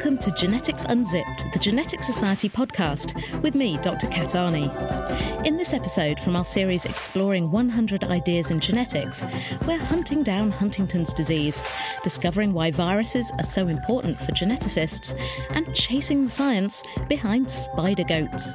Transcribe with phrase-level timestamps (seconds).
[0.00, 3.12] Welcome to Genetics Unzipped, the Genetic Society podcast,
[3.42, 4.06] with me, Dr.
[4.06, 4.66] Kat Arney.
[5.46, 9.22] In this episode from our series Exploring 100 Ideas in Genetics,
[9.66, 11.62] we're hunting down Huntington's disease,
[12.02, 15.14] discovering why viruses are so important for geneticists,
[15.50, 18.54] and chasing the science behind spider goats.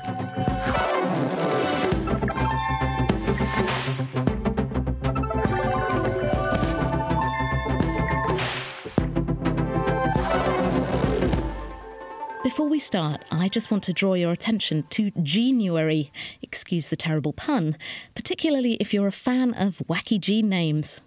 [12.76, 16.12] We start, I just want to draw your attention to Genuary,
[16.42, 17.78] excuse the terrible pun,
[18.16, 21.02] particularly if you're a fan of wacky gene names.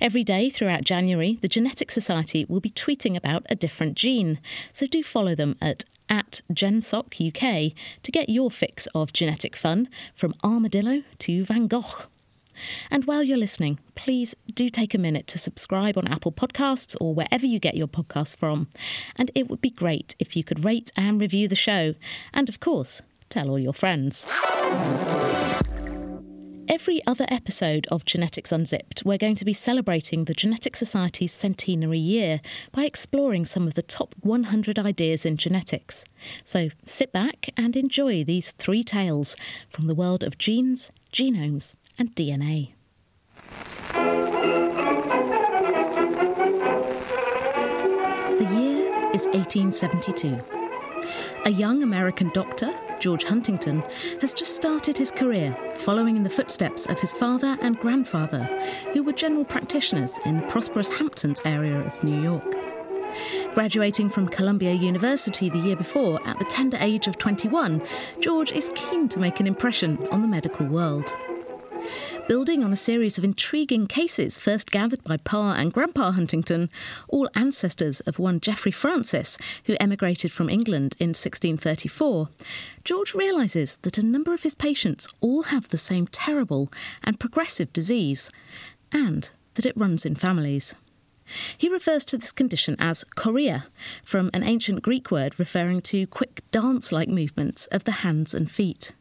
[0.00, 4.40] Every day throughout January, the Genetic Society will be tweeting about a different gene,
[4.72, 10.34] so do follow them at at GenSocUK to get your fix of genetic fun from
[10.42, 12.08] armadillo to Van Gogh.
[12.90, 17.14] And while you're listening, please do take a minute to subscribe on Apple Podcasts or
[17.14, 18.68] wherever you get your podcasts from.
[19.16, 21.94] And it would be great if you could rate and review the show.
[22.32, 24.26] And of course, tell all your friends.
[26.68, 31.98] Every other episode of Genetics Unzipped, we're going to be celebrating the Genetic Society's centenary
[31.98, 32.40] year
[32.72, 36.04] by exploring some of the top 100 ideas in genetics.
[36.42, 39.36] So sit back and enjoy these three tales
[39.70, 42.72] from the world of genes, genomes, and DNA.
[48.38, 50.38] The year is 1872.
[51.44, 53.82] A young American doctor, George Huntington,
[54.20, 58.44] has just started his career following in the footsteps of his father and grandfather,
[58.92, 62.56] who were general practitioners in the prosperous Hamptons area of New York.
[63.54, 67.80] Graduating from Columbia University the year before at the tender age of 21,
[68.20, 71.14] George is keen to make an impression on the medical world
[72.28, 76.68] building on a series of intriguing cases first gathered by Pa and Grandpa Huntington,
[77.08, 82.28] all ancestors of one Geoffrey Francis, who emigrated from England in 1634.
[82.82, 86.72] George realises that a number of his patients all have the same terrible
[87.04, 88.28] and progressive disease,
[88.90, 90.74] and that it runs in families.
[91.56, 93.66] He refers to this condition as chorea,
[94.02, 98.50] from an ancient Greek word referring to quick dance like movements of the hands and
[98.50, 98.92] feet.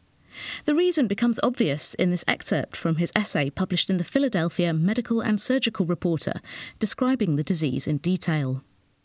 [0.65, 5.21] The reason becomes obvious in this excerpt from his essay published in the Philadelphia Medical
[5.21, 6.41] and Surgical Reporter,
[6.79, 8.63] describing the disease in detail.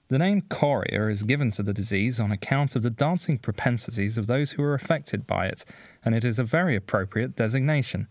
[0.09, 4.27] The name chorea is given to the disease on account of the dancing propensities of
[4.27, 5.65] those who are affected by it,
[6.05, 8.09] and it is a very appropriate designation.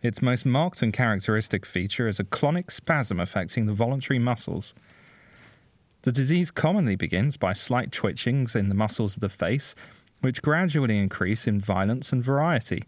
[0.00, 4.74] Its most marked and characteristic feature is a clonic spasm affecting the voluntary muscles.
[6.02, 9.74] The disease commonly begins by slight twitchings in the muscles of the face,
[10.20, 12.82] which gradually increase in violence and variety.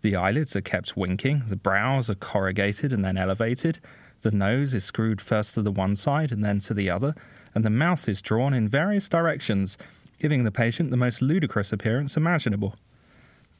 [0.00, 3.80] The eyelids are kept winking, the brows are corrugated and then elevated,
[4.22, 7.14] the nose is screwed first to the one side and then to the other,
[7.54, 9.78] and the mouth is drawn in various directions,
[10.18, 12.74] giving the patient the most ludicrous appearance imaginable.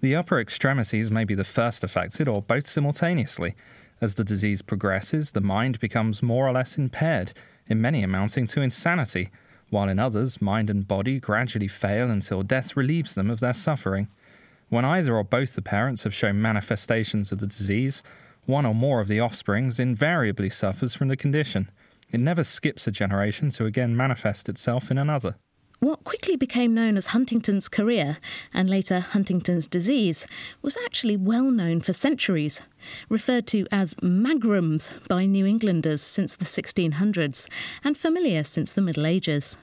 [0.01, 3.55] The upper extremities may be the first affected or both simultaneously.
[4.01, 7.33] As the disease progresses, the mind becomes more or less impaired,
[7.67, 9.31] in many amounting to insanity
[9.71, 14.09] while in others, mind and body gradually fail until death relieves them of their suffering.
[14.69, 18.03] When either or both the parents have shown manifestations of the disease,
[18.47, 21.71] one or more of the offsprings invariably suffers from the condition.
[22.11, 25.37] It never skips a generation to again manifest itself in another.
[25.81, 28.19] What quickly became known as Huntington's chorea,
[28.53, 30.27] and later Huntington's disease,
[30.61, 32.63] was actually well known for centuries,
[33.09, 37.49] referred to as magrums by New Englanders since the 1600s,
[37.85, 39.57] and familiar since the Middle Ages.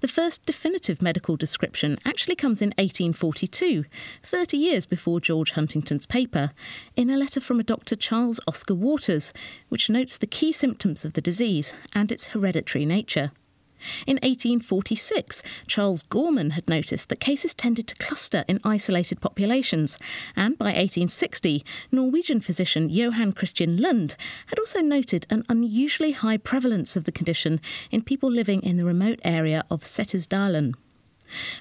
[0.00, 3.84] The first definitive medical description actually comes in 1842,
[4.24, 6.50] 30 years before George Huntington's paper,
[6.96, 7.94] in a letter from a Dr.
[7.94, 9.32] Charles Oscar Waters,
[9.68, 13.30] which notes the key symptoms of the disease and its hereditary nature.
[14.06, 19.98] In 1846, Charles Gorman had noticed that cases tended to cluster in isolated populations,
[20.36, 24.16] and by 1860, Norwegian physician Johan Christian Lund
[24.46, 27.60] had also noted an unusually high prevalence of the condition
[27.90, 30.74] in people living in the remote area of Setesdalen.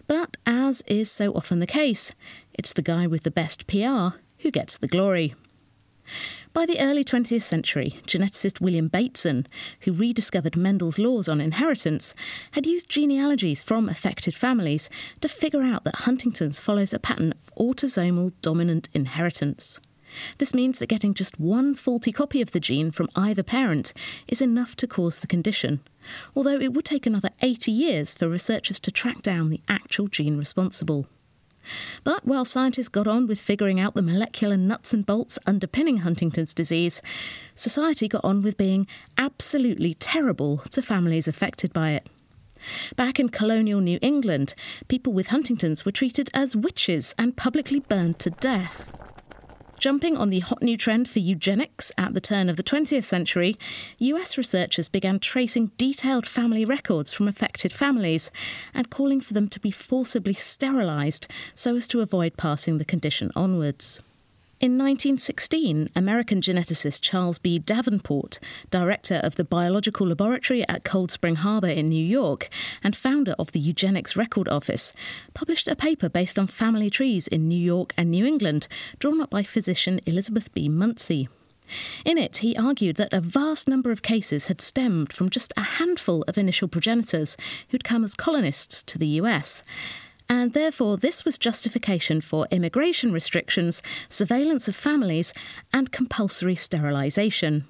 [0.08, 2.14] But as is so often the case,
[2.54, 5.36] it's the guy with the best PR who gets the glory.
[6.58, 9.46] By the early 20th century, geneticist William Bateson,
[9.82, 12.16] who rediscovered Mendel's laws on inheritance,
[12.54, 14.90] had used genealogies from affected families
[15.22, 19.80] to figure out that Huntington's follows a pattern of autosomal dominant inheritance.
[20.40, 23.94] This means that getting just one faulty copy of the gene from either parent
[24.28, 25.82] is enough to cause the condition,
[26.36, 30.40] although it would take another 80 years for researchers to track down the actual gene
[30.40, 31.06] responsible.
[32.04, 36.54] But while scientists got on with figuring out the molecular nuts and bolts underpinning Huntington's
[36.54, 37.02] disease,
[37.56, 38.88] society got on with being
[39.18, 42.08] absolutely terrible to families affected by it.
[42.96, 44.56] Back in colonial New England,
[44.88, 48.92] people with Huntington's were treated as witches and publicly burned to death.
[49.80, 53.56] Jumping on the hot new trend for eugenics at the turn of the 20th century,
[54.00, 58.32] US researchers began tracing detailed family records from affected families
[58.74, 63.32] and calling for them to be forcibly sterilised so as to avoid passing the condition
[63.36, 64.02] onwards.
[64.60, 67.60] In 1916, American geneticist Charles B.
[67.60, 68.40] Davenport,
[68.72, 72.50] director of the Biological Laboratory at Cold Spring Harbor in New York
[72.84, 74.94] and founder of the Eugenics Record Office,
[75.36, 78.68] published a paper based on family trees in New York and New England,
[78.98, 80.68] drawn up by physician Elizabeth B.
[80.68, 81.30] Muncey.
[82.04, 85.62] In it, he argued that a vast number of cases had stemmed from just a
[85.62, 87.38] handful of initial progenitors
[87.70, 89.62] who'd come as colonists to the US
[90.30, 95.34] and therefore this was justification for immigration restrictions, surveillance of families,
[95.74, 97.66] and compulsory sterilisation.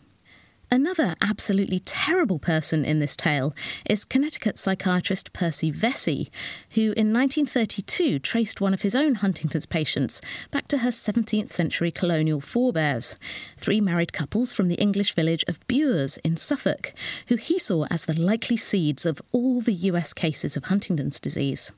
[0.69, 3.55] Another absolutely terrible person in this tale
[3.89, 6.29] is Connecticut psychiatrist Percy Vessie,
[6.71, 10.19] who in 1932 traced one of his own Huntington's patients
[10.51, 13.15] back to her 17th century colonial forebears,
[13.57, 16.93] three married couples from the English village of Bures in Suffolk,
[17.27, 21.71] who he saw as the likely seeds of all the US cases of Huntington's disease.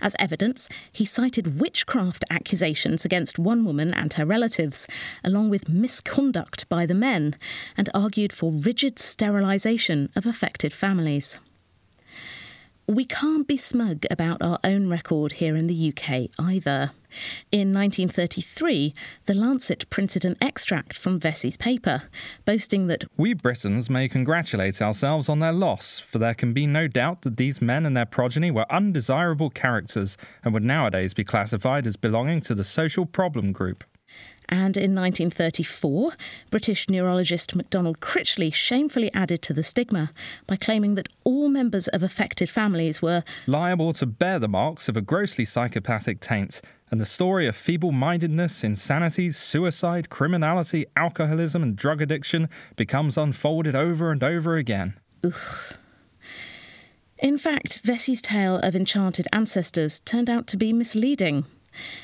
[0.00, 4.86] As evidence, he cited witchcraft accusations against one woman and her relatives,
[5.24, 7.36] along with misconduct by the men,
[7.76, 11.38] and argued for rigid sterilisation of affected families.
[12.88, 16.92] We can't be smug about our own record here in the UK either.
[17.50, 18.94] In 1933,
[19.24, 22.04] The Lancet printed an extract from Vessie's paper,
[22.44, 26.86] boasting that We Britons may congratulate ourselves on their loss, for there can be no
[26.86, 31.88] doubt that these men and their progeny were undesirable characters and would nowadays be classified
[31.88, 33.82] as belonging to the social problem group.
[34.48, 36.12] And in 1934,
[36.50, 40.10] British neurologist MacDonald Critchley shamefully added to the stigma
[40.46, 44.96] by claiming that all members of affected families were liable to bear the marks of
[44.96, 46.60] a grossly psychopathic taint,
[46.90, 53.74] and the story of feeble mindedness, insanity, suicide, criminality, alcoholism, and drug addiction becomes unfolded
[53.74, 54.94] over and over again.
[55.24, 55.76] Ugh.
[57.18, 61.46] In fact, Vessie's tale of enchanted ancestors turned out to be misleading.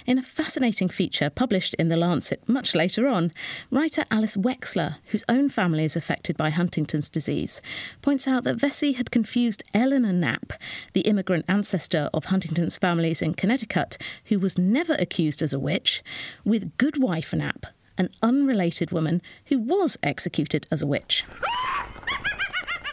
[0.06, 3.32] In a fascinating feature published in The Lancet much later on,
[3.70, 7.60] writer Alice Wexler, whose own family is affected by Huntington's disease,
[8.00, 10.52] points out that Vessie had confused Eleanor Knapp,
[10.92, 16.02] the immigrant ancestor of Huntington's families in Connecticut, who was never accused as a witch,
[16.44, 17.66] with Goodwife Knapp,
[17.98, 21.24] an unrelated woman who was executed as a witch.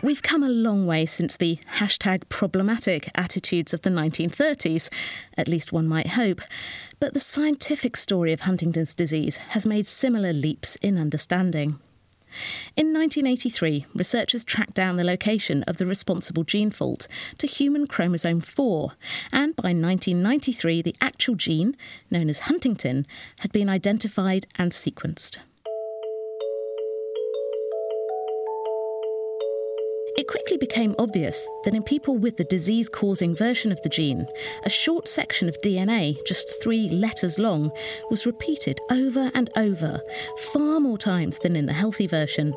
[0.01, 4.89] We've come a long way since the hashtag problematic attitudes of the 1930s,
[5.37, 6.39] at least one might hope,
[7.01, 11.81] but the scientific story of Huntington's disease has made similar leaps in understanding.
[12.77, 18.39] In 1983, researchers tracked down the location of the responsible gene fault to human chromosome
[18.39, 18.93] 4,
[19.33, 21.75] and by 1993, the actual gene,
[22.09, 23.05] known as huntingtin,
[23.39, 25.39] had been identified and sequenced.
[30.17, 34.27] It quickly became obvious that in people with the disease causing version of the gene,
[34.63, 37.71] a short section of DNA, just three letters long,
[38.09, 40.01] was repeated over and over,
[40.37, 42.53] far more times than in the healthy version.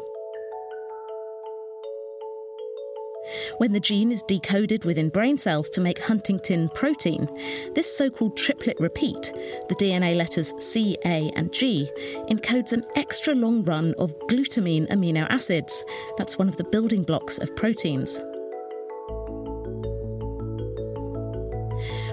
[3.59, 7.29] When the gene is decoded within brain cells to make huntingtin protein,
[7.75, 9.33] this so called triplet repeat,
[9.69, 11.91] the DNA letters C, A, and G,
[12.29, 15.85] encodes an extra long run of glutamine amino acids.
[16.17, 18.21] That's one of the building blocks of proteins.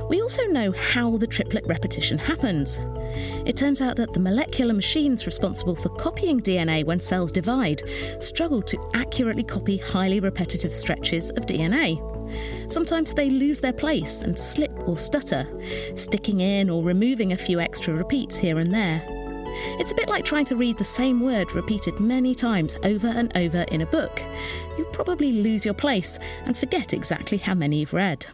[0.09, 2.79] We also know how the triplet repetition happens.
[3.45, 7.83] It turns out that the molecular machines responsible for copying DNA when cells divide
[8.19, 11.99] struggle to accurately copy highly repetitive stretches of DNA.
[12.71, 15.47] Sometimes they lose their place and slip or stutter,
[15.95, 19.03] sticking in or removing a few extra repeats here and there.
[19.79, 23.35] It's a bit like trying to read the same word repeated many times over and
[23.37, 24.23] over in a book.
[24.75, 28.25] You probably lose your place and forget exactly how many you've read.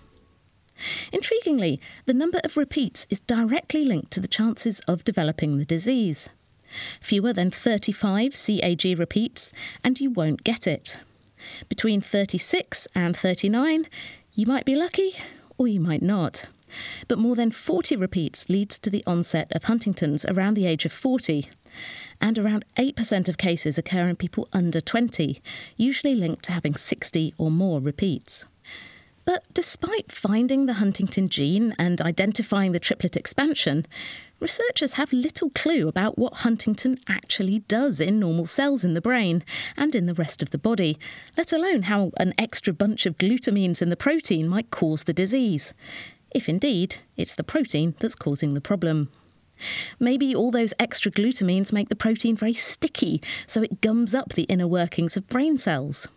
[1.12, 6.30] Intriguingly, the number of repeats is directly linked to the chances of developing the disease.
[7.00, 9.52] Fewer than 35 CAG repeats,
[9.84, 10.98] and you won't get it.
[11.70, 13.88] Between 36 and 39,
[14.34, 15.16] you might be lucky
[15.58, 16.48] or you might not.
[17.08, 20.92] But more than 40 repeats leads to the onset of Huntington's around the age of
[20.92, 21.48] 40.
[22.20, 25.42] And around 8% of cases occur in people under 20,
[25.78, 28.46] usually linked to having 60 or more repeats.
[29.26, 33.88] But despite finding the huntingtin gene and identifying the triplet expansion,
[34.40, 39.44] researchers have little clue about what huntingtin actually does in normal cells in the brain
[39.76, 41.00] and in the rest of the body,
[41.36, 45.74] let alone how an extra bunch of glutamines in the protein might cause the disease.
[46.30, 49.10] If indeed it's the protein that's causing the problem.
[50.00, 54.44] Maybe all those extra glutamines make the protein very sticky, so it gums up the
[54.44, 56.10] inner workings of brain cells.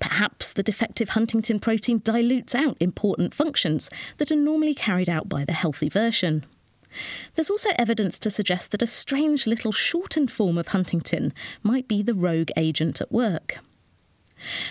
[0.00, 5.44] Perhaps the defective huntingtin protein dilutes out important functions that are normally carried out by
[5.44, 6.44] the healthy version.
[7.34, 12.02] There's also evidence to suggest that a strange little shortened form of huntingtin might be
[12.02, 13.60] the rogue agent at work.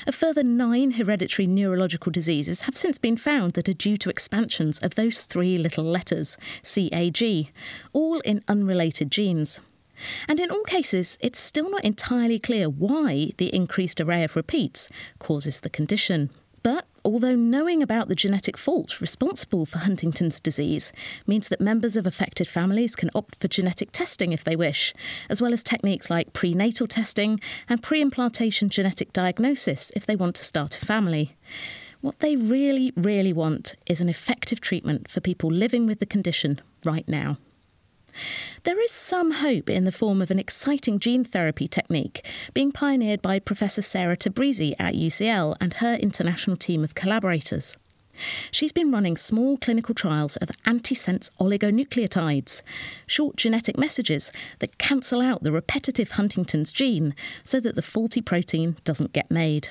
[0.07, 4.79] A further nine hereditary neurological diseases have since been found that are due to expansions
[4.79, 7.51] of those three little letters, CAG,
[7.93, 9.62] all in unrelated genes.
[10.27, 14.89] And in all cases, it's still not entirely clear why the increased array of repeats
[15.19, 16.29] causes the condition.
[16.63, 20.91] But although knowing about the genetic fault responsible for Huntington's disease
[21.25, 24.93] means that members of affected families can opt for genetic testing if they wish,
[25.29, 30.35] as well as techniques like prenatal testing and pre implantation genetic diagnosis if they want
[30.35, 31.35] to start a family.
[32.01, 36.61] What they really, really want is an effective treatment for people living with the condition
[36.85, 37.37] right now.
[38.63, 43.21] There is some hope in the form of an exciting gene therapy technique being pioneered
[43.21, 47.77] by Professor Sarah Tabrizi at UCL and her international team of collaborators.
[48.51, 52.61] She's been running small clinical trials of antisense oligonucleotides,
[53.07, 58.75] short genetic messages that cancel out the repetitive Huntington's gene so that the faulty protein
[58.83, 59.69] doesn't get made.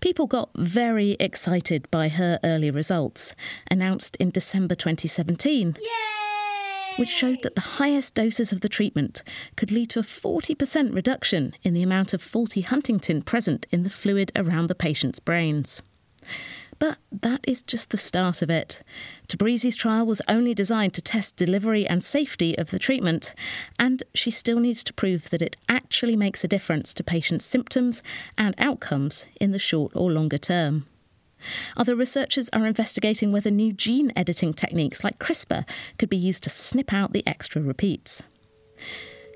[0.00, 3.34] People got very excited by her early results,
[3.70, 5.76] announced in December 2017.
[5.80, 6.17] Yay!
[6.98, 9.22] Which showed that the highest doses of the treatment
[9.54, 13.90] could lead to a 40% reduction in the amount of faulty huntingtin present in the
[13.90, 15.80] fluid around the patient's brains.
[16.80, 18.82] But that is just the start of it.
[19.28, 23.32] Tabrizi's trial was only designed to test delivery and safety of the treatment,
[23.78, 28.02] and she still needs to prove that it actually makes a difference to patients' symptoms
[28.36, 30.86] and outcomes in the short or longer term.
[31.76, 35.68] Other researchers are investigating whether new gene editing techniques like CRISPR
[35.98, 38.22] could be used to snip out the extra repeats.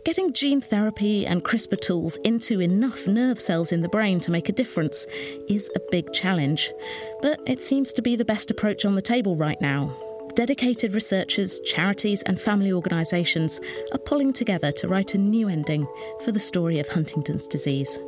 [0.05, 4.49] Getting gene therapy and CRISPR tools into enough nerve cells in the brain to make
[4.49, 5.07] a difference
[5.49, 6.73] is a big challenge,
[7.21, 9.95] but it seems to be the best approach on the table right now.
[10.35, 13.61] Dedicated researchers, charities, and family organisations
[13.93, 15.87] are pulling together to write a new ending
[16.25, 17.99] for the story of Huntington's disease.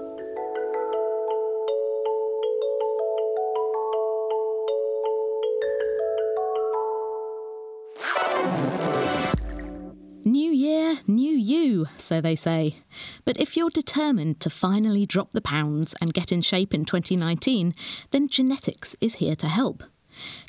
[11.99, 12.77] So they say.
[13.25, 17.75] But if you're determined to finally drop the pounds and get in shape in 2019,
[18.11, 19.83] then genetics is here to help.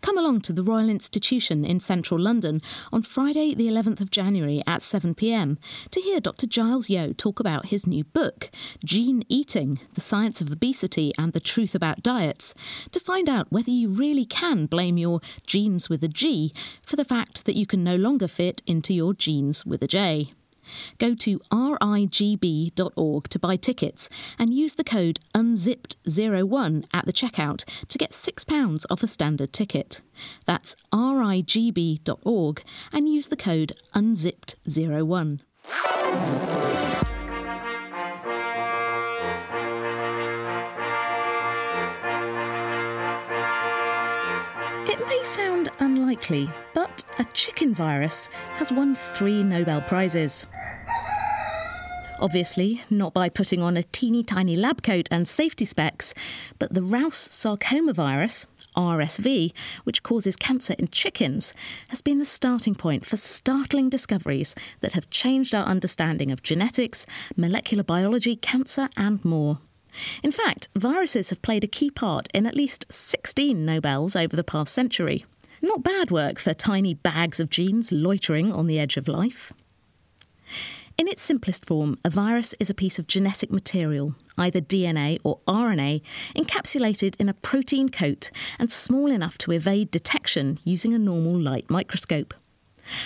[0.02, 4.62] Come along to the Royal Institution in central London on Friday, the 11th of January
[4.68, 5.58] at 7pm
[5.92, 6.48] to hear Dr.
[6.48, 8.50] Giles Yeo talk about his new book,
[8.84, 12.54] Gene Eating The Science of Obesity and the Truth About Diets,
[12.92, 16.54] to find out whether you really can blame your genes with a G
[16.84, 20.32] for the fact that you can no longer fit into your genes with a J.
[20.98, 27.98] Go to rigb.org to buy tickets and use the code UNZIPPED01 at the checkout to
[27.98, 30.02] get £6 off a standard ticket.
[30.46, 36.75] That's rigb.org and use the code UNZIPPED01.
[45.26, 48.28] Sound unlikely, but a chicken virus
[48.58, 50.46] has won three Nobel Prizes.
[52.20, 56.14] Obviously, not by putting on a teeny tiny lab coat and safety specs,
[56.60, 58.46] but the Rous sarcoma virus,
[58.78, 59.52] RSV,
[59.84, 61.56] which causes cancer in chickens,
[61.88, 67.08] has been the starting point for startling discoveries that have changed our understanding of genetics,
[67.36, 69.58] molecular biology, cancer, and more.
[70.24, 74.44] In fact, viruses have played a key part in at least 16 Nobels over the
[74.44, 75.26] past century.
[75.62, 79.54] Not bad work for tiny bags of genes loitering on the edge of life.
[80.98, 85.40] In its simplest form, a virus is a piece of genetic material, either DNA or
[85.46, 86.02] RNA,
[86.36, 91.70] encapsulated in a protein coat and small enough to evade detection using a normal light
[91.70, 92.34] microscope.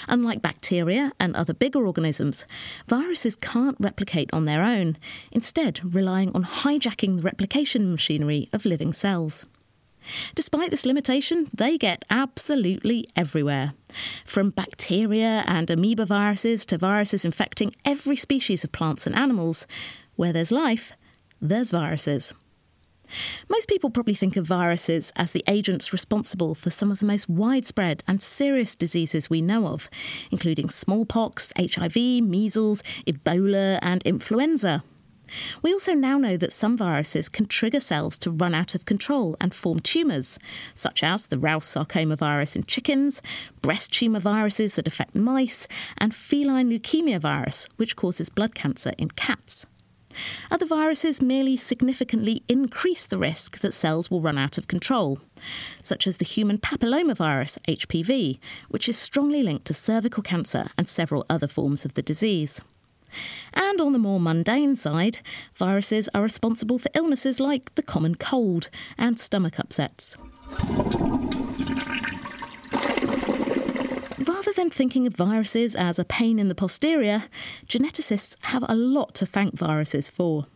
[0.08, 2.46] Unlike bacteria and other bigger organisms,
[2.88, 4.98] viruses can't replicate on their own,
[5.32, 9.46] instead, relying on hijacking the replication machinery of living cells.
[10.36, 13.74] Despite this limitation, they get absolutely everywhere.
[14.26, 19.68] From bacteria and amoeba viruses to viruses infecting every species of plants and animals,
[20.16, 20.94] where there's life,
[21.42, 22.34] there's viruses.
[23.50, 27.30] Most people probably think of viruses as the agents responsible for some of the most
[27.30, 29.90] widespread and serious diseases we know of,
[30.32, 34.84] including smallpox, HIV, measles, Ebola, and influenza.
[35.62, 39.36] We also now know that some viruses can trigger cells to run out of control
[39.40, 40.40] and form tumours,
[40.74, 43.22] such as the Rous sarcoma virus in chickens,
[43.62, 49.10] breast tumour viruses that affect mice, and feline leukemia virus, which causes blood cancer in
[49.12, 49.66] cats.
[50.52, 55.20] Other viruses merely significantly increase the risk that cells will run out of control,
[55.82, 61.26] such as the human papillomavirus, HPV, which is strongly linked to cervical cancer and several
[61.30, 62.62] other forms of the disease.
[63.54, 65.20] And on the more mundane side,
[65.56, 70.18] viruses are responsible for illnesses like the common cold and stomach upsets.
[74.50, 77.26] Rather than thinking of viruses as a pain in the posterior,
[77.68, 80.48] geneticists have a lot to thank viruses for.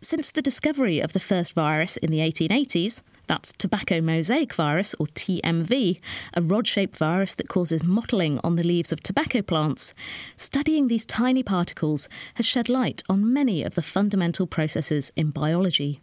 [0.00, 5.08] Since the discovery of the first virus in the 1880s, that's tobacco mosaic virus, or
[5.08, 5.98] TMV,
[6.34, 9.94] a rod shaped virus that causes mottling on the leaves of tobacco plants.
[10.36, 16.00] Studying these tiny particles has shed light on many of the fundamental processes in biology.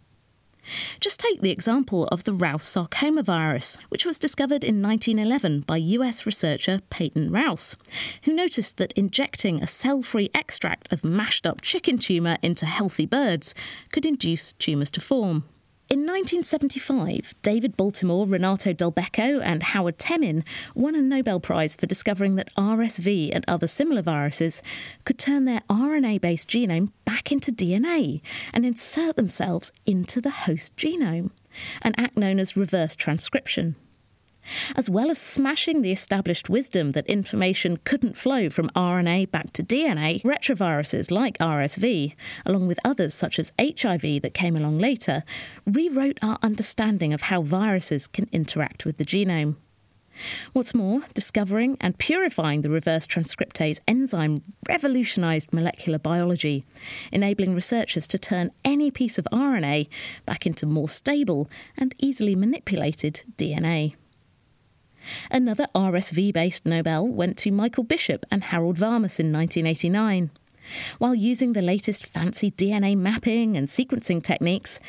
[0.99, 5.77] Just take the example of the Rous sarcoma virus, which was discovered in 1911 by
[5.77, 7.75] US researcher Peyton Rous,
[8.23, 13.05] who noticed that injecting a cell free extract of mashed up chicken tumour into healthy
[13.05, 13.53] birds
[13.91, 15.45] could induce tumours to form.
[15.87, 22.37] In 1975, David Baltimore, Renato Dulbecco, and Howard Temin won a Nobel Prize for discovering
[22.37, 24.63] that RSV and other similar viruses
[25.03, 30.75] could turn their RNA based genome back into DNA and insert themselves into the host
[30.75, 31.29] genome,
[31.83, 33.75] an act known as reverse transcription.
[34.75, 39.63] As well as smashing the established wisdom that information couldn't flow from RNA back to
[39.63, 45.23] DNA, retroviruses like RSV, along with others such as HIV that came along later,
[45.65, 49.55] rewrote our understanding of how viruses can interact with the genome.
[50.53, 54.37] What's more, discovering and purifying the reverse transcriptase enzyme
[54.67, 56.63] revolutionized molecular biology,
[57.11, 59.87] enabling researchers to turn any piece of RNA
[60.25, 63.95] back into more stable and easily manipulated DNA.
[65.31, 70.31] Another RSV based Nobel went to Michael Bishop and Harold Varmus in 1989.
[70.97, 74.79] While using the latest fancy DNA mapping and sequencing techniques,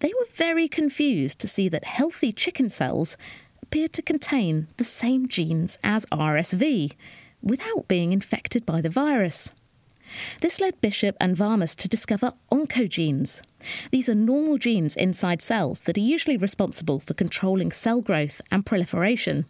[0.00, 3.16] they were very confused to see that healthy chicken cells
[3.62, 6.92] appeared to contain the same genes as RSV
[7.42, 9.54] without being infected by the virus.
[10.40, 13.40] This led Bishop and Varmus to discover oncogenes.
[13.90, 18.66] These are normal genes inside cells that are usually responsible for controlling cell growth and
[18.66, 19.46] proliferation.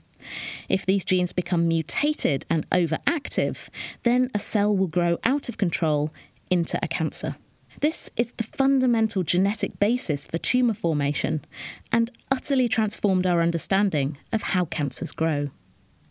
[0.68, 3.68] If these genes become mutated and overactive,
[4.02, 6.12] then a cell will grow out of control
[6.50, 7.36] into a cancer.
[7.80, 11.44] This is the fundamental genetic basis for tumour formation
[11.90, 15.50] and utterly transformed our understanding of how cancers grow.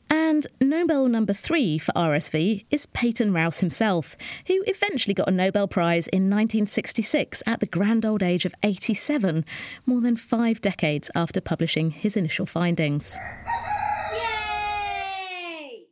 [0.09, 5.69] And Nobel number three for RSV is Peyton Rous himself, who eventually got a Nobel
[5.69, 9.45] Prize in 1966 at the grand old age of 87,
[9.85, 13.17] more than five decades after publishing his initial findings.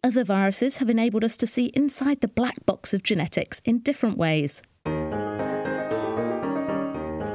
[0.01, 4.17] Other viruses have enabled us to see inside the black box of genetics in different
[4.17, 4.61] ways.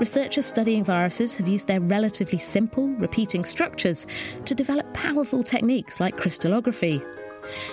[0.01, 4.07] Researchers studying viruses have used their relatively simple, repeating structures
[4.47, 7.03] to develop powerful techniques like crystallography.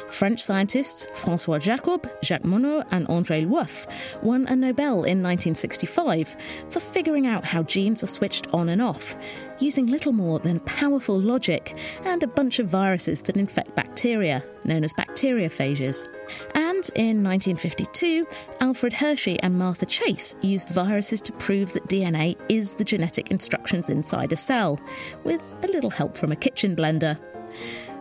[0.09, 3.87] French scientists Francois Jacob, Jacques Monod, and André Lwoff
[4.23, 6.35] won a Nobel in 1965
[6.69, 9.15] for figuring out how genes are switched on and off,
[9.59, 14.83] using little more than powerful logic and a bunch of viruses that infect bacteria, known
[14.83, 16.07] as bacteriophages.
[16.55, 18.25] And in 1952,
[18.59, 23.89] Alfred Hershey and Martha Chase used viruses to prove that DNA is the genetic instructions
[23.89, 24.79] inside a cell,
[25.23, 27.19] with a little help from a kitchen blender.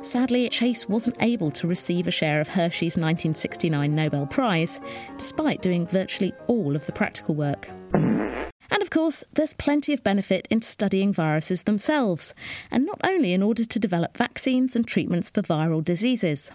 [0.03, 4.81] Sadly, Chase wasn't able to receive a share of Hershey's 1969 Nobel Prize,
[5.19, 7.69] despite doing virtually all of the practical work.
[7.93, 12.35] And of course, there's plenty of benefit in studying viruses themselves,
[12.71, 16.51] and not only in order to develop vaccines and treatments for viral diseases.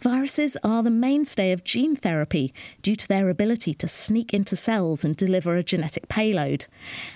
[0.00, 5.02] Viruses are the mainstay of gene therapy due to their ability to sneak into cells
[5.02, 6.66] and deliver a genetic payload.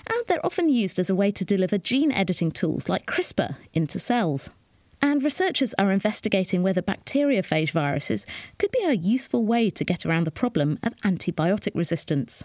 [0.07, 3.99] And they're often used as a way to deliver gene editing tools like CRISPR into
[3.99, 4.49] cells.
[5.05, 8.25] And researchers are investigating whether bacteriophage viruses
[8.57, 12.43] could be a useful way to get around the problem of antibiotic resistance.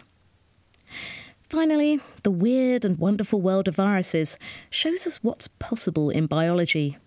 [1.49, 4.37] Finally, the weird and wonderful world of viruses
[4.69, 6.99] shows us what's possible in biology.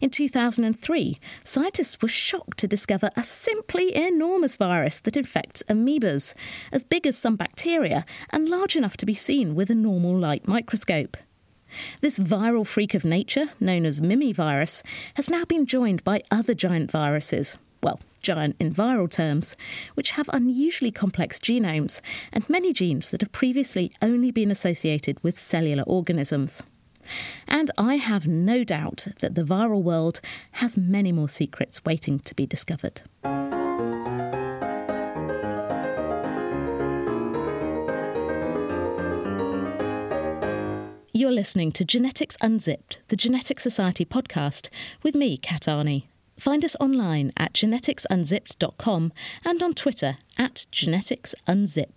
[0.00, 6.34] In 2003, scientists were shocked to discover a simply enormous virus that infects amoebas,
[6.70, 10.46] as big as some bacteria and large enough to be seen with a normal light
[10.46, 11.16] microscope.
[12.00, 14.82] This viral freak of nature, known as mimivirus,
[15.14, 19.56] has now been joined by other giant viruses, well, giant in viral terms,
[19.94, 22.00] which have unusually complex genomes
[22.32, 26.62] and many genes that have previously only been associated with cellular organisms.
[27.46, 30.20] And I have no doubt that the viral world
[30.52, 33.02] has many more secrets waiting to be discovered.
[41.18, 44.68] You're listening to Genetics Unzipped, the Genetic Society podcast,
[45.02, 46.04] with me, Kat Arney.
[46.38, 49.12] Find us online at geneticsunzipped.com
[49.44, 51.88] and on Twitter at geneticsunzip.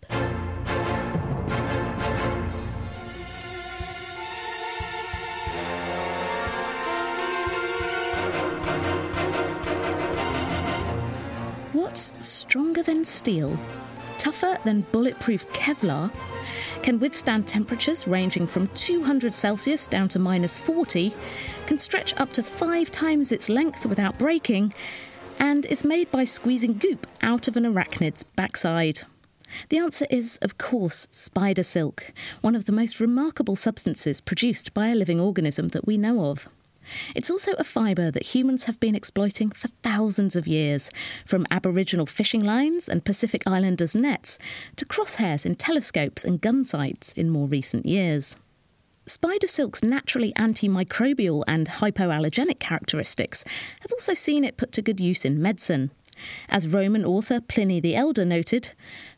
[11.73, 13.59] What's stronger than steel,
[14.31, 16.09] tougher than bulletproof Kevlar,
[16.83, 21.13] can withstand temperatures ranging from 200 Celsius down to minus 40,
[21.65, 24.73] can stretch up to five times its length without breaking,
[25.37, 29.01] and is made by squeezing goop out of an arachnid's backside.
[29.67, 34.87] The answer is, of course, spider silk, one of the most remarkable substances produced by
[34.87, 36.47] a living organism that we know of.
[37.15, 40.89] It's also a fibre that humans have been exploiting for thousands of years,
[41.25, 44.37] from Aboriginal fishing lines and Pacific Islanders' nets
[44.75, 48.37] to crosshairs in telescopes and gun sights in more recent years.
[49.07, 53.43] Spider silk's naturally antimicrobial and hypoallergenic characteristics
[53.81, 55.91] have also seen it put to good use in medicine.
[56.49, 58.71] As Roman author Pliny the Elder noted,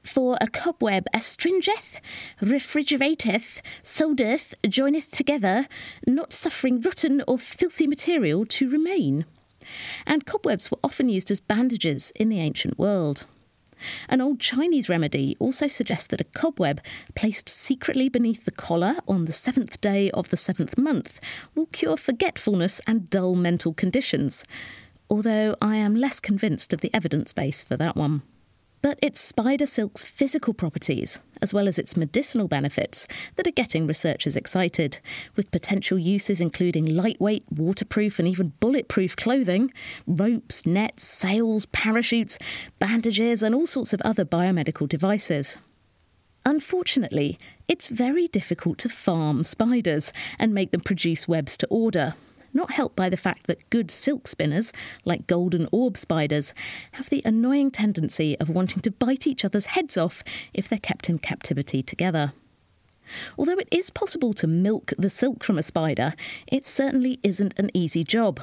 [0.04, 2.00] For a cobweb astringeth,
[2.42, 5.68] refrigerateth, soldeth, joineth together,
[6.08, 9.26] not suffering rotten or filthy material to remain.
[10.06, 13.26] And cobwebs were often used as bandages in the ancient world.
[14.08, 16.82] An old Chinese remedy also suggests that a cobweb
[17.16, 21.20] placed secretly beneath the collar on the seventh day of the seventh month
[21.56, 24.46] will cure forgetfulness and dull mental conditions,
[25.10, 28.22] although I am less convinced of the evidence base for that one.
[28.84, 33.88] But it's spider silk's physical properties, as well as its medicinal benefits, that are getting
[33.88, 35.00] researchers excited,
[35.38, 39.72] with potential uses including lightweight, waterproof, and even bulletproof clothing,
[40.06, 42.38] ropes, nets, sails, parachutes,
[42.80, 45.58] bandages, and all sorts of other biomedical devices.
[46.46, 47.38] Unfortunately,
[47.70, 52.16] it's very difficult to farm spiders and make them produce webs to order,
[52.54, 54.72] not helped by the fact that good silk spinners,
[55.06, 56.54] like golden orb spiders,
[56.94, 61.10] have the annoying tendency of wanting to bite each other's heads off if they're kept
[61.10, 62.34] in captivity together.
[63.38, 66.14] Although it is possible to milk the silk from a spider,
[66.48, 68.42] it certainly isn't an easy job.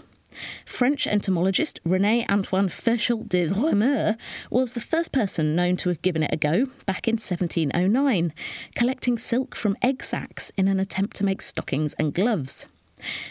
[0.65, 4.17] French entomologist René Antoine Ferchault de Reaumur
[4.49, 8.33] was the first person known to have given it a go back in 1709,
[8.77, 12.67] collecting silk from egg sacs in an attempt to make stockings and gloves.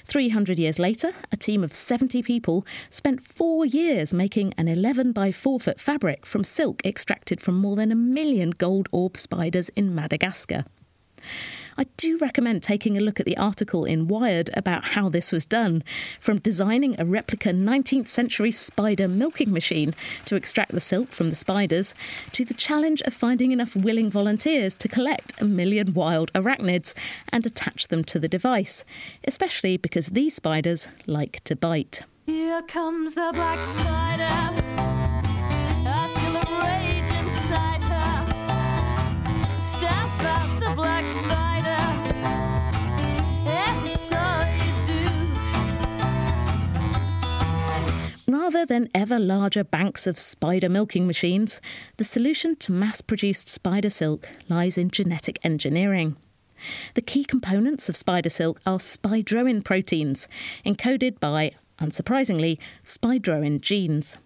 [0.05, 5.32] 300 years later, a team of 70 people spent four years making an 11 by
[5.32, 9.93] 4 foot fabric from silk extracted from more than a million gold orb spiders in
[9.95, 10.65] Madagascar.
[11.80, 15.46] I do recommend taking a look at the article in Wired about how this was
[15.46, 15.82] done,
[16.20, 19.94] from designing a replica 19th century spider milking machine
[20.26, 21.96] to extract the silk from the spiders,
[22.34, 26.94] to the challenge of finding enough willing volunteers to collect a million wild arachnids
[27.32, 28.84] and attach them to the device,
[29.24, 32.02] especially because these spiders like to bite.
[32.26, 34.00] Here comes the black spider.
[48.30, 51.60] Rather than ever larger banks of spider milking machines,
[51.98, 56.15] the solution to mass produced spider silk lies in genetic engineering.
[56.94, 60.28] The key components of spider silk are spidroin proteins,
[60.63, 64.20] encoded by, unsurprisingly, spidroin genes.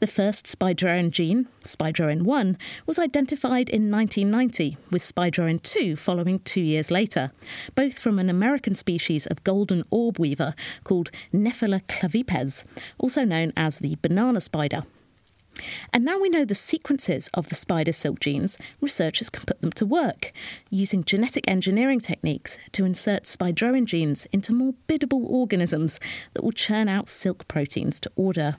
[0.00, 6.60] The first spidroin gene, spidroin 1, was identified in 1990, with spidroin 2 following two
[6.60, 7.30] years later,
[7.74, 10.54] both from an American species of golden orb weaver
[10.84, 12.64] called Nephila clavipes,
[12.98, 14.82] also known as the banana spider.
[15.92, 19.72] And now we know the sequences of the spider silk genes, researchers can put them
[19.72, 20.32] to work,
[20.70, 25.98] using genetic engineering techniques to insert spidroin genes into more biddable organisms
[26.34, 28.56] that will churn out silk proteins to order.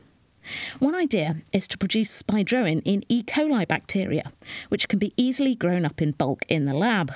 [0.79, 3.23] One idea is to produce spidroin in E.
[3.23, 4.31] coli bacteria,
[4.69, 7.13] which can be easily grown up in bulk in the lab.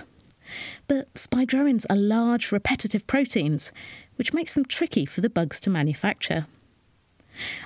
[0.88, 3.72] But spidroins are large, repetitive proteins,
[4.16, 6.46] which makes them tricky for the bugs to manufacture.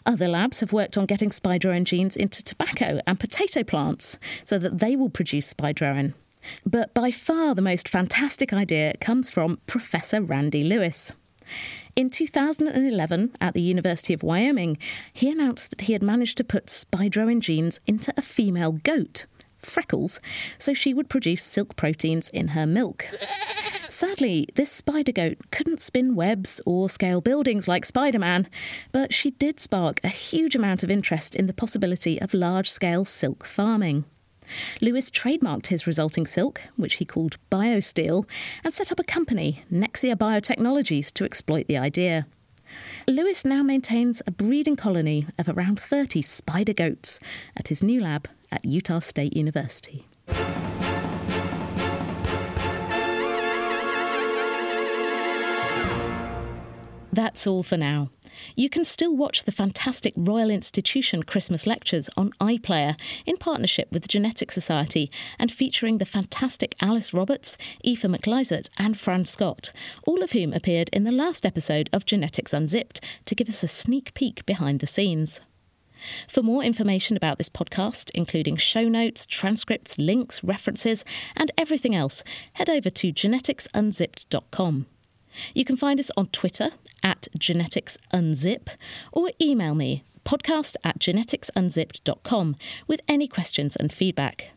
[0.05, 4.79] Other labs have worked on getting spidroin genes into tobacco and potato plants so that
[4.79, 6.13] they will produce spidroin.
[6.65, 11.11] But by far the most fantastic idea comes from Professor Randy Lewis.
[11.95, 14.77] In 2011, at the University of Wyoming,
[15.11, 19.25] he announced that he had managed to put spidroin genes into a female goat,
[19.57, 20.19] Freckles,
[20.57, 23.09] so she would produce silk proteins in her milk.
[23.89, 28.47] Sadly, this spider goat couldn't spin webs or scale buildings like Spider Man,
[28.91, 33.05] but she did spark a huge amount of interest in the possibility of large scale
[33.05, 34.05] silk farming.
[34.81, 38.27] Lewis trademarked his resulting silk, which he called BioSteel,
[38.63, 42.25] and set up a company, Nexia Biotechnologies, to exploit the idea.
[43.07, 47.19] Lewis now maintains a breeding colony of around 30 spider goats
[47.55, 50.05] at his new lab at Utah State University.
[57.11, 58.11] That's all for now.
[58.55, 64.03] You can still watch the fantastic Royal Institution Christmas lectures on iPlayer in partnership with
[64.03, 69.71] the Genetic Society and featuring the fantastic Alice Roberts, Aoife McLysaght, and Fran Scott,
[70.05, 73.67] all of whom appeared in the last episode of Genetics Unzipped to give us a
[73.67, 75.41] sneak peek behind the scenes.
[76.27, 81.03] For more information about this podcast, including show notes, transcripts, links, references,
[81.35, 82.23] and everything else,
[82.53, 84.85] head over to geneticsunzipped.com.
[85.53, 86.71] You can find us on Twitter
[87.03, 88.69] at geneticsunzip
[89.11, 94.51] or email me podcast at geneticsunzipped.com with any questions and feedback.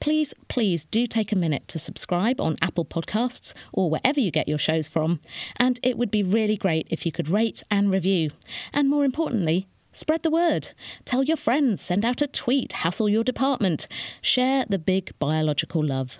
[0.00, 4.48] Please, please do take a minute to subscribe on Apple Podcasts or wherever you get
[4.48, 5.20] your shows from,
[5.56, 8.30] and it would be really great if you could rate and review.
[8.72, 10.70] And more importantly, Spread the word.
[11.04, 13.86] Tell your friends, send out a tweet, hassle your department.
[14.22, 16.18] Share the big biological love.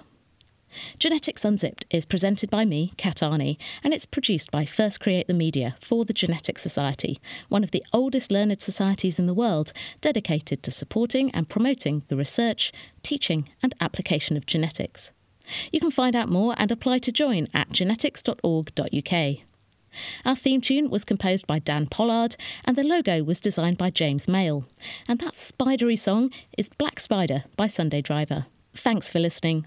[0.98, 5.35] Genetics Unzipped is presented by me, Kat Arney, and it's produced by First Create the
[5.35, 10.62] Media for the Genetics Society, one of the oldest learned societies in the world dedicated
[10.62, 15.12] to supporting and promoting the research, teaching, and application of genetics.
[15.72, 19.37] You can find out more and apply to join at genetics.org.uk.
[20.24, 24.26] Our theme tune was composed by Dan Pollard, and the logo was designed by James
[24.26, 24.64] Mail.
[25.06, 28.46] And that spidery song is Black Spider by Sunday Driver.
[28.74, 29.66] Thanks for listening.